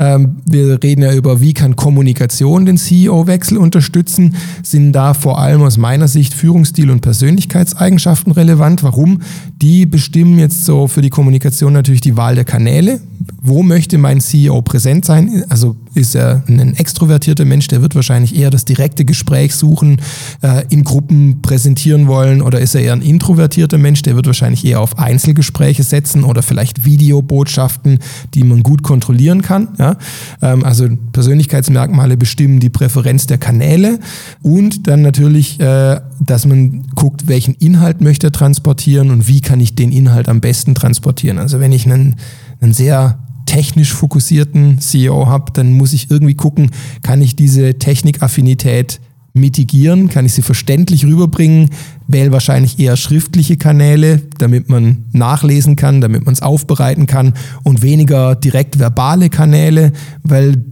[0.00, 4.34] wir reden ja über, wie kann Kommunikation den CEO-Wechsel unterstützen.
[4.62, 8.82] Sind da vor allem aus meiner Sicht Führungsstil und Persönlichkeitseigenschaften relevant?
[8.82, 9.20] Warum?
[9.60, 13.00] Die bestimmen jetzt so für die Kommunikation natürlich die Wahl der Kanäle.
[13.42, 15.44] Wo möchte mein CEO präsent sein?
[15.50, 20.00] Also ist er ein extrovertierter Mensch, der wird wahrscheinlich eher das direkte Gespräch suchen,
[20.42, 24.64] äh, in Gruppen präsentieren wollen, oder ist er eher ein introvertierter Mensch, der wird wahrscheinlich
[24.64, 27.98] eher auf Einzelgespräche setzen oder vielleicht Videobotschaften,
[28.34, 29.68] die man gut kontrollieren kann.
[29.78, 29.96] Ja?
[30.42, 33.98] Ähm, also Persönlichkeitsmerkmale bestimmen die Präferenz der Kanäle
[34.42, 39.60] und dann natürlich, äh, dass man guckt, welchen Inhalt möchte er transportieren und wie kann
[39.60, 41.38] ich den Inhalt am besten transportieren.
[41.38, 42.16] Also wenn ich einen,
[42.60, 43.18] einen sehr
[43.50, 46.70] technisch fokussierten CEO habe, dann muss ich irgendwie gucken,
[47.02, 49.00] kann ich diese Technikaffinität
[49.32, 51.70] mitigieren, kann ich sie verständlich rüberbringen,
[52.06, 57.34] wähle wahrscheinlich eher schriftliche Kanäle, damit man nachlesen kann, damit man es aufbereiten kann
[57.64, 60.64] und weniger direkt verbale Kanäle, weil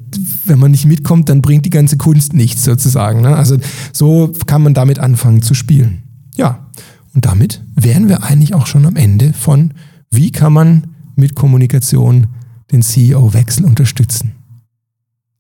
[0.45, 3.23] wenn man nicht mitkommt, dann bringt die ganze Kunst nichts sozusagen.
[3.23, 3.35] Ne?
[3.35, 3.57] Also
[3.93, 6.05] so kann man damit anfangen zu spielen.
[6.37, 6.69] Ja,
[7.13, 9.75] und damit wären wir eigentlich auch schon am Ende von,
[10.13, 10.87] wie kann man
[11.17, 12.29] mit Kommunikation
[12.71, 14.35] den CEO-Wechsel unterstützen.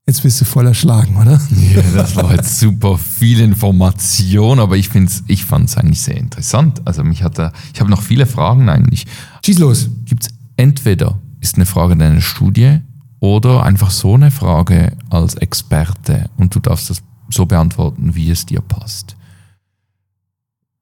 [0.06, 1.38] Jetzt bist du voller Schlagen, oder?
[1.74, 4.88] Ja, das war jetzt super viel Information, aber ich,
[5.26, 6.80] ich fand es eigentlich sehr interessant.
[6.86, 9.06] Also mich hat da, ich habe noch viele Fragen eigentlich.
[9.44, 9.90] Schieß los.
[10.06, 12.78] Gibt es entweder ist eine Frage deiner Studie
[13.20, 18.46] oder einfach so eine Frage als Experte und du darfst das so beantworten, wie es
[18.46, 19.14] dir passt.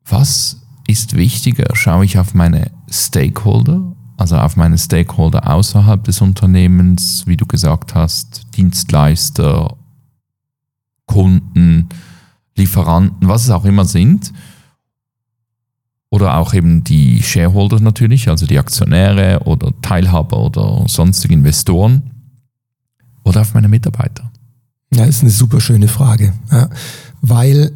[0.09, 1.75] Was ist wichtiger?
[1.75, 7.95] Schaue ich auf meine Stakeholder also auf meine Stakeholder außerhalb des Unternehmens, wie du gesagt
[7.95, 9.77] hast, Dienstleister,
[11.07, 11.89] Kunden,
[12.57, 14.33] Lieferanten, was es auch immer sind.
[16.09, 22.11] Oder auch eben die Shareholder natürlich, also die Aktionäre oder Teilhaber oder sonstige Investoren.
[23.25, 24.31] Oder auf meine Mitarbeiter.
[24.95, 26.33] Ja, ist eine super schöne Frage.
[26.51, 26.71] Ja,
[27.21, 27.73] weil,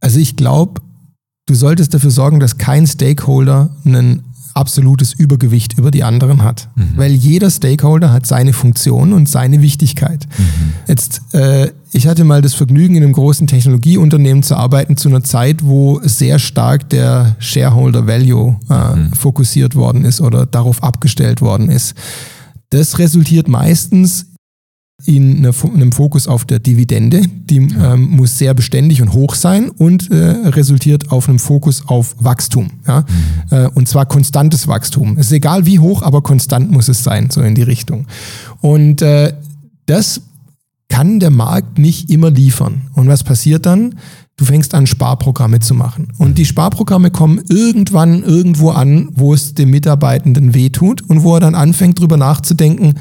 [0.00, 0.82] also ich glaube,
[1.46, 4.22] du solltest dafür sorgen, dass kein Stakeholder einen
[4.54, 6.68] absolutes Übergewicht über die anderen hat.
[6.96, 10.26] Weil jeder Stakeholder hat seine Funktion und seine Wichtigkeit.
[10.88, 15.22] Jetzt, äh, ich hatte mal das Vergnügen, in einem großen Technologieunternehmen zu arbeiten, zu einer
[15.22, 21.70] Zeit, wo sehr stark der Shareholder Value äh, fokussiert worden ist oder darauf abgestellt worden
[21.70, 21.94] ist.
[22.70, 24.31] Das resultiert meistens
[25.04, 29.70] in einer einem Fokus auf der Dividende, die ähm, muss sehr beständig und hoch sein
[29.70, 32.70] und äh, resultiert auf einem Fokus auf Wachstum.
[32.86, 33.04] Ja?
[33.50, 35.16] Äh, und zwar konstantes Wachstum.
[35.18, 38.06] Es ist egal wie hoch, aber konstant muss es sein, so in die Richtung.
[38.60, 39.32] Und äh,
[39.86, 40.22] das
[40.88, 42.82] kann der Markt nicht immer liefern.
[42.94, 43.94] Und was passiert dann?
[44.36, 46.08] Du fängst an, Sparprogramme zu machen.
[46.18, 51.40] Und die Sparprogramme kommen irgendwann irgendwo an, wo es dem Mitarbeitenden wehtut und wo er
[51.40, 52.94] dann anfängt, drüber nachzudenken,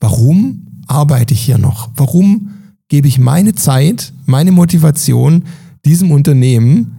[0.00, 1.90] warum arbeite ich hier noch?
[1.96, 2.50] Warum
[2.88, 5.44] gebe ich meine Zeit, meine Motivation
[5.84, 6.98] diesem Unternehmen,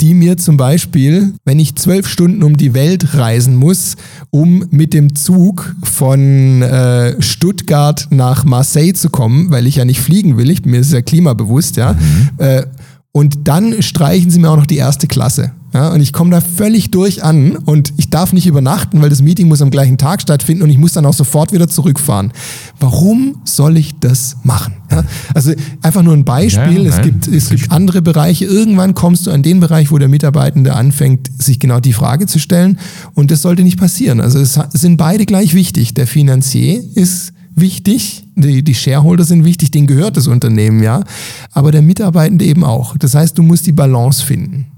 [0.00, 3.96] die mir zum Beispiel, wenn ich zwölf Stunden um die Welt reisen muss,
[4.30, 10.00] um mit dem Zug von äh, Stuttgart nach Marseille zu kommen, weil ich ja nicht
[10.00, 11.96] fliegen will, ich bin mir sehr klimabewusst, ja.
[12.36, 12.64] Äh,
[13.12, 15.52] und dann streichen sie mir auch noch die erste Klasse.
[15.76, 19.20] Ja, und ich komme da völlig durch an und ich darf nicht übernachten, weil das
[19.20, 22.32] Meeting muss am gleichen Tag stattfinden und ich muss dann auch sofort wieder zurückfahren.
[22.80, 24.72] Warum soll ich das machen?
[24.90, 26.84] Ja, also einfach nur ein Beispiel.
[26.84, 28.46] Ja, es gibt, es gibt andere Bereiche.
[28.46, 32.38] Irgendwann kommst du an den Bereich, wo der Mitarbeitende anfängt, sich genau die Frage zu
[32.38, 32.78] stellen.
[33.12, 34.22] Und das sollte nicht passieren.
[34.22, 35.92] Also es sind beide gleich wichtig.
[35.92, 41.04] Der Finanzier ist wichtig, die, die Shareholder sind wichtig, denen gehört das Unternehmen, ja.
[41.52, 42.96] Aber der Mitarbeitende eben auch.
[42.96, 44.68] Das heißt, du musst die Balance finden.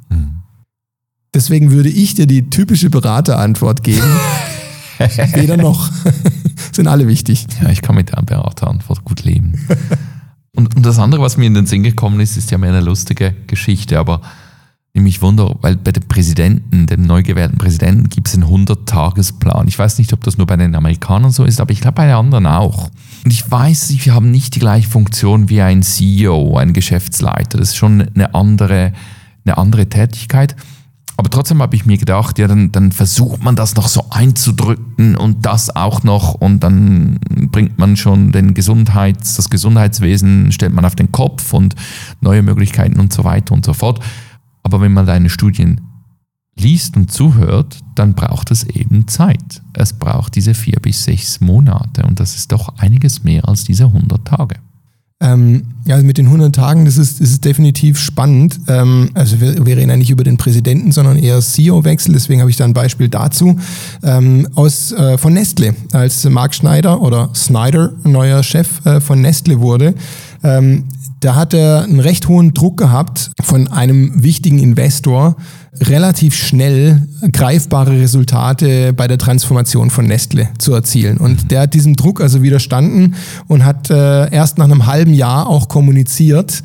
[1.38, 4.02] Deswegen würde ich dir die typische Beraterantwort geben.
[5.34, 5.88] Weder noch.
[6.72, 7.46] sind alle wichtig.
[7.62, 9.52] Ja, ich kann mit der Beraterantwort gut leben.
[10.56, 12.80] Und, und das andere, was mir in den Sinn gekommen ist, ist ja mehr eine
[12.80, 14.20] lustige Geschichte, aber
[14.94, 19.68] nämlich Wunder, weil bei dem Präsidenten, dem neu gewählten Präsidenten, gibt es einen 100-Tagesplan.
[19.68, 22.06] Ich weiß nicht, ob das nur bei den Amerikanern so ist, aber ich glaube bei
[22.06, 22.90] den anderen auch.
[23.24, 27.58] Und ich weiß, wir haben nicht die gleiche Funktion wie ein CEO, ein Geschäftsleiter.
[27.58, 28.92] Das ist schon eine andere,
[29.44, 30.56] eine andere Tätigkeit.
[31.18, 35.16] Aber trotzdem habe ich mir gedacht, ja, dann, dann versucht man das noch so einzudrücken
[35.16, 37.18] und das auch noch und dann
[37.50, 41.74] bringt man schon den Gesundheits, das Gesundheitswesen, stellt man auf den Kopf und
[42.20, 43.98] neue Möglichkeiten und so weiter und so fort.
[44.62, 45.80] Aber wenn man deine Studien
[46.56, 49.60] liest und zuhört, dann braucht es eben Zeit.
[49.72, 53.86] Es braucht diese vier bis sechs Monate und das ist doch einiges mehr als diese
[53.86, 54.60] 100 Tage.
[55.20, 58.60] Ähm, ja, also mit den 100 Tagen, das ist, das ist definitiv spannend.
[58.68, 62.12] Ähm, also wir, wir reden ja nicht über den Präsidenten, sondern eher CEO-Wechsel.
[62.12, 63.58] Deswegen habe ich da ein Beispiel dazu.
[64.04, 69.60] Ähm, aus, äh, von Nestle, als Mark Schneider oder Snyder neuer Chef äh, von Nestle
[69.60, 69.94] wurde,
[70.44, 70.84] ähm,
[71.20, 75.36] da hat er einen recht hohen Druck gehabt von einem wichtigen Investor,
[75.80, 81.18] relativ schnell greifbare Resultate bei der Transformation von Nestle zu erzielen.
[81.18, 83.14] Und der hat diesem Druck also widerstanden
[83.48, 86.62] und hat äh, erst nach einem halben Jahr auch kommuniziert,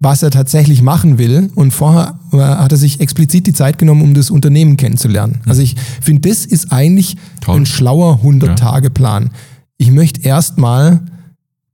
[0.00, 1.50] was er tatsächlich machen will.
[1.54, 5.40] Und vorher äh, hat er sich explizit die Zeit genommen, um das Unternehmen kennenzulernen.
[5.46, 7.60] Also ich finde, das ist eigentlich Toll.
[7.60, 9.30] ein schlauer 100-Tage-Plan.
[9.78, 11.00] Ich möchte erstmal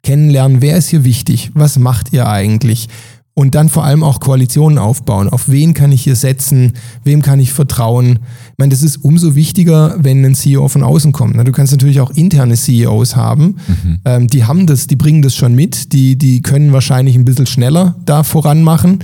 [0.02, 2.88] kennenlernen, wer ist hier wichtig, was macht ihr eigentlich
[3.40, 5.30] und dann vor allem auch Koalitionen aufbauen.
[5.30, 8.18] Auf wen kann ich hier setzen, wem kann ich vertrauen.
[8.52, 11.36] Ich meine, das ist umso wichtiger, wenn ein CEO von außen kommt.
[11.36, 13.56] Du kannst natürlich auch interne CEOs haben,
[14.04, 17.46] ähm, die haben das, die bringen das schon mit, die, die können wahrscheinlich ein bisschen
[17.46, 18.98] schneller da voran machen,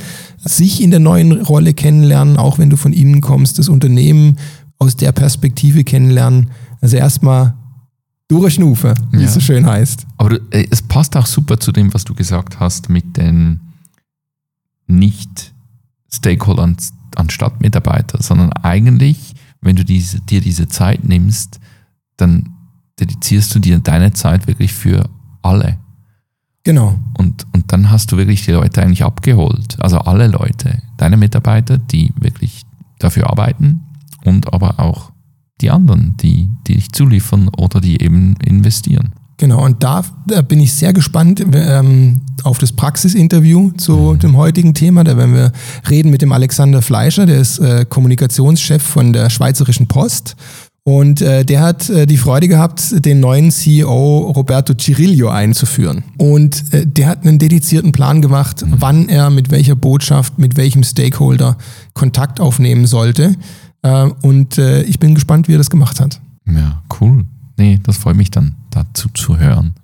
[0.44, 4.36] sich in der neuen Rolle kennenlernen, auch wenn du von innen kommst, das Unternehmen
[4.78, 6.50] aus der Perspektive kennenlernen.
[6.82, 7.54] Also erstmal
[8.28, 9.24] durchschnufe, wie Ja.
[9.26, 10.06] es so schön heißt.
[10.16, 13.60] Aber äh, es passt auch super zu dem, was du gesagt hast mit den
[14.86, 16.76] nicht-Stakeholdern
[17.16, 21.60] anstatt Mitarbeiter, sondern eigentlich, wenn du diese, dir diese Zeit nimmst,
[22.16, 22.50] dann
[23.00, 25.08] dedizierst du dir deine Zeit wirklich für
[25.42, 25.78] alle.
[26.64, 26.98] Genau.
[27.16, 29.76] Und, und dann hast du wirklich die Leute eigentlich abgeholt.
[29.80, 32.62] Also alle Leute, deine Mitarbeiter, die wirklich
[32.98, 33.82] dafür arbeiten
[34.24, 35.12] und aber auch
[35.60, 39.12] die anderen, die, die dich zuliefern oder die eben investieren.
[39.38, 44.72] Genau, und da, da bin ich sehr gespannt ähm, auf das Praxisinterview zu dem heutigen
[44.72, 45.04] Thema.
[45.04, 45.52] Da werden wir
[45.90, 50.36] reden mit dem Alexander Fleischer, der ist äh, Kommunikationschef von der Schweizerischen Post.
[50.84, 56.04] Und äh, der hat äh, die Freude gehabt, den neuen CEO Roberto Cirillo einzuführen.
[56.16, 60.84] Und äh, der hat einen dedizierten Plan gemacht, wann er mit welcher Botschaft, mit welchem
[60.84, 61.58] Stakeholder
[61.92, 63.34] Kontakt aufnehmen sollte.
[63.82, 66.20] Äh, und äh, ich bin gespannt, wie er das gemacht hat.
[66.46, 67.24] Ja, cool.
[67.56, 69.74] Nee, das freut mich dann, dazu zu hören.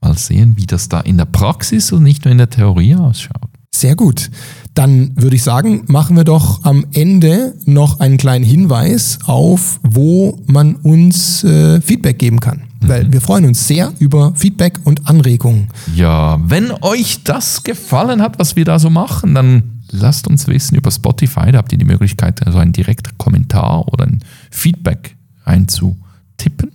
[0.00, 3.50] Mal sehen, wie das da in der Praxis und nicht nur in der Theorie ausschaut.
[3.74, 4.30] Sehr gut.
[4.74, 10.38] Dann würde ich sagen, machen wir doch am Ende noch einen kleinen Hinweis auf, wo
[10.46, 12.62] man uns äh, Feedback geben kann.
[12.86, 15.68] Weil wir freuen uns sehr über Feedback und Anregungen.
[15.94, 20.76] Ja, wenn euch das gefallen hat, was wir da so machen, dann lasst uns wissen
[20.76, 21.52] über Spotify.
[21.52, 24.20] Da habt ihr die Möglichkeit, also einen direkten Kommentar oder ein
[24.50, 26.72] Feedback einzutippen.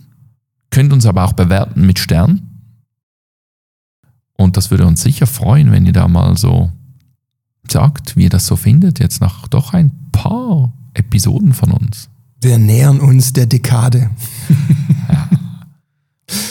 [0.70, 2.46] Könnt uns aber auch bewerten mit Sternen.
[4.36, 6.72] Und das würde uns sicher freuen, wenn ihr da mal so
[7.68, 12.08] sagt, wie ihr das so findet, jetzt nach doch ein paar Episoden von uns.
[12.40, 14.10] Wir nähern uns der Dekade.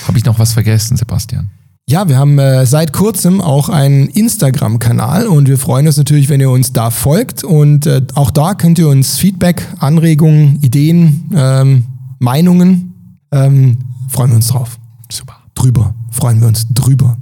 [0.08, 1.50] Habe ich noch was vergessen, Sebastian?
[1.90, 6.40] Ja, wir haben äh, seit kurzem auch einen Instagram-Kanal und wir freuen uns natürlich, wenn
[6.40, 7.44] ihr uns da folgt.
[7.44, 11.86] Und äh, auch da könnt ihr uns Feedback, Anregungen, Ideen, ähm,
[12.20, 12.94] Meinungen,
[13.32, 14.78] ähm, freuen wir uns drauf.
[15.12, 15.38] Super.
[15.56, 17.18] Drüber, freuen wir uns drüber.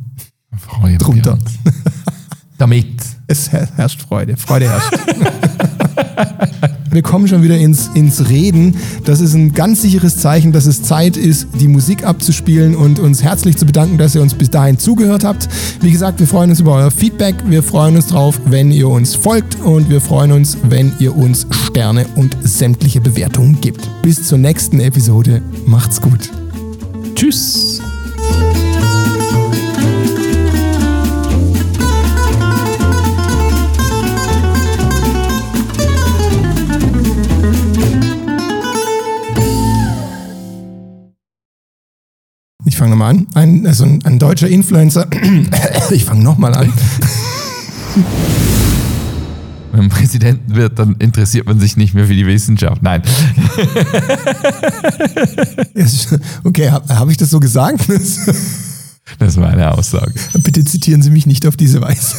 [0.57, 1.35] Freue Drunter.
[1.37, 1.73] mich.
[2.57, 2.87] Damit.
[3.27, 4.35] Es her- herrscht Freude.
[4.35, 4.91] Freude herrscht.
[6.91, 8.75] Wir kommen schon wieder ins, ins Reden.
[9.05, 13.23] Das ist ein ganz sicheres Zeichen, dass es Zeit ist, die Musik abzuspielen und uns
[13.23, 15.47] herzlich zu bedanken, dass ihr uns bis dahin zugehört habt.
[15.81, 17.35] Wie gesagt, wir freuen uns über euer Feedback.
[17.47, 21.47] Wir freuen uns drauf, wenn ihr uns folgt und wir freuen uns, wenn ihr uns
[21.67, 23.87] Sterne und sämtliche Bewertungen gibt.
[24.01, 25.41] Bis zur nächsten Episode.
[25.65, 26.29] Macht's gut.
[27.15, 27.81] Tschüss.
[42.77, 43.25] Ich fange nochmal an.
[43.33, 45.07] Ein, also ein, ein deutscher Influencer.
[45.89, 46.71] Ich fange nochmal an.
[49.71, 52.83] Wenn man Präsident wird, dann interessiert man sich nicht mehr für die Wissenschaft.
[52.83, 53.01] Nein.
[56.43, 57.83] Okay, habe hab ich das so gesagt?
[59.17, 60.13] Das war eine Aussage.
[60.43, 62.15] Bitte zitieren Sie mich nicht auf diese Weise.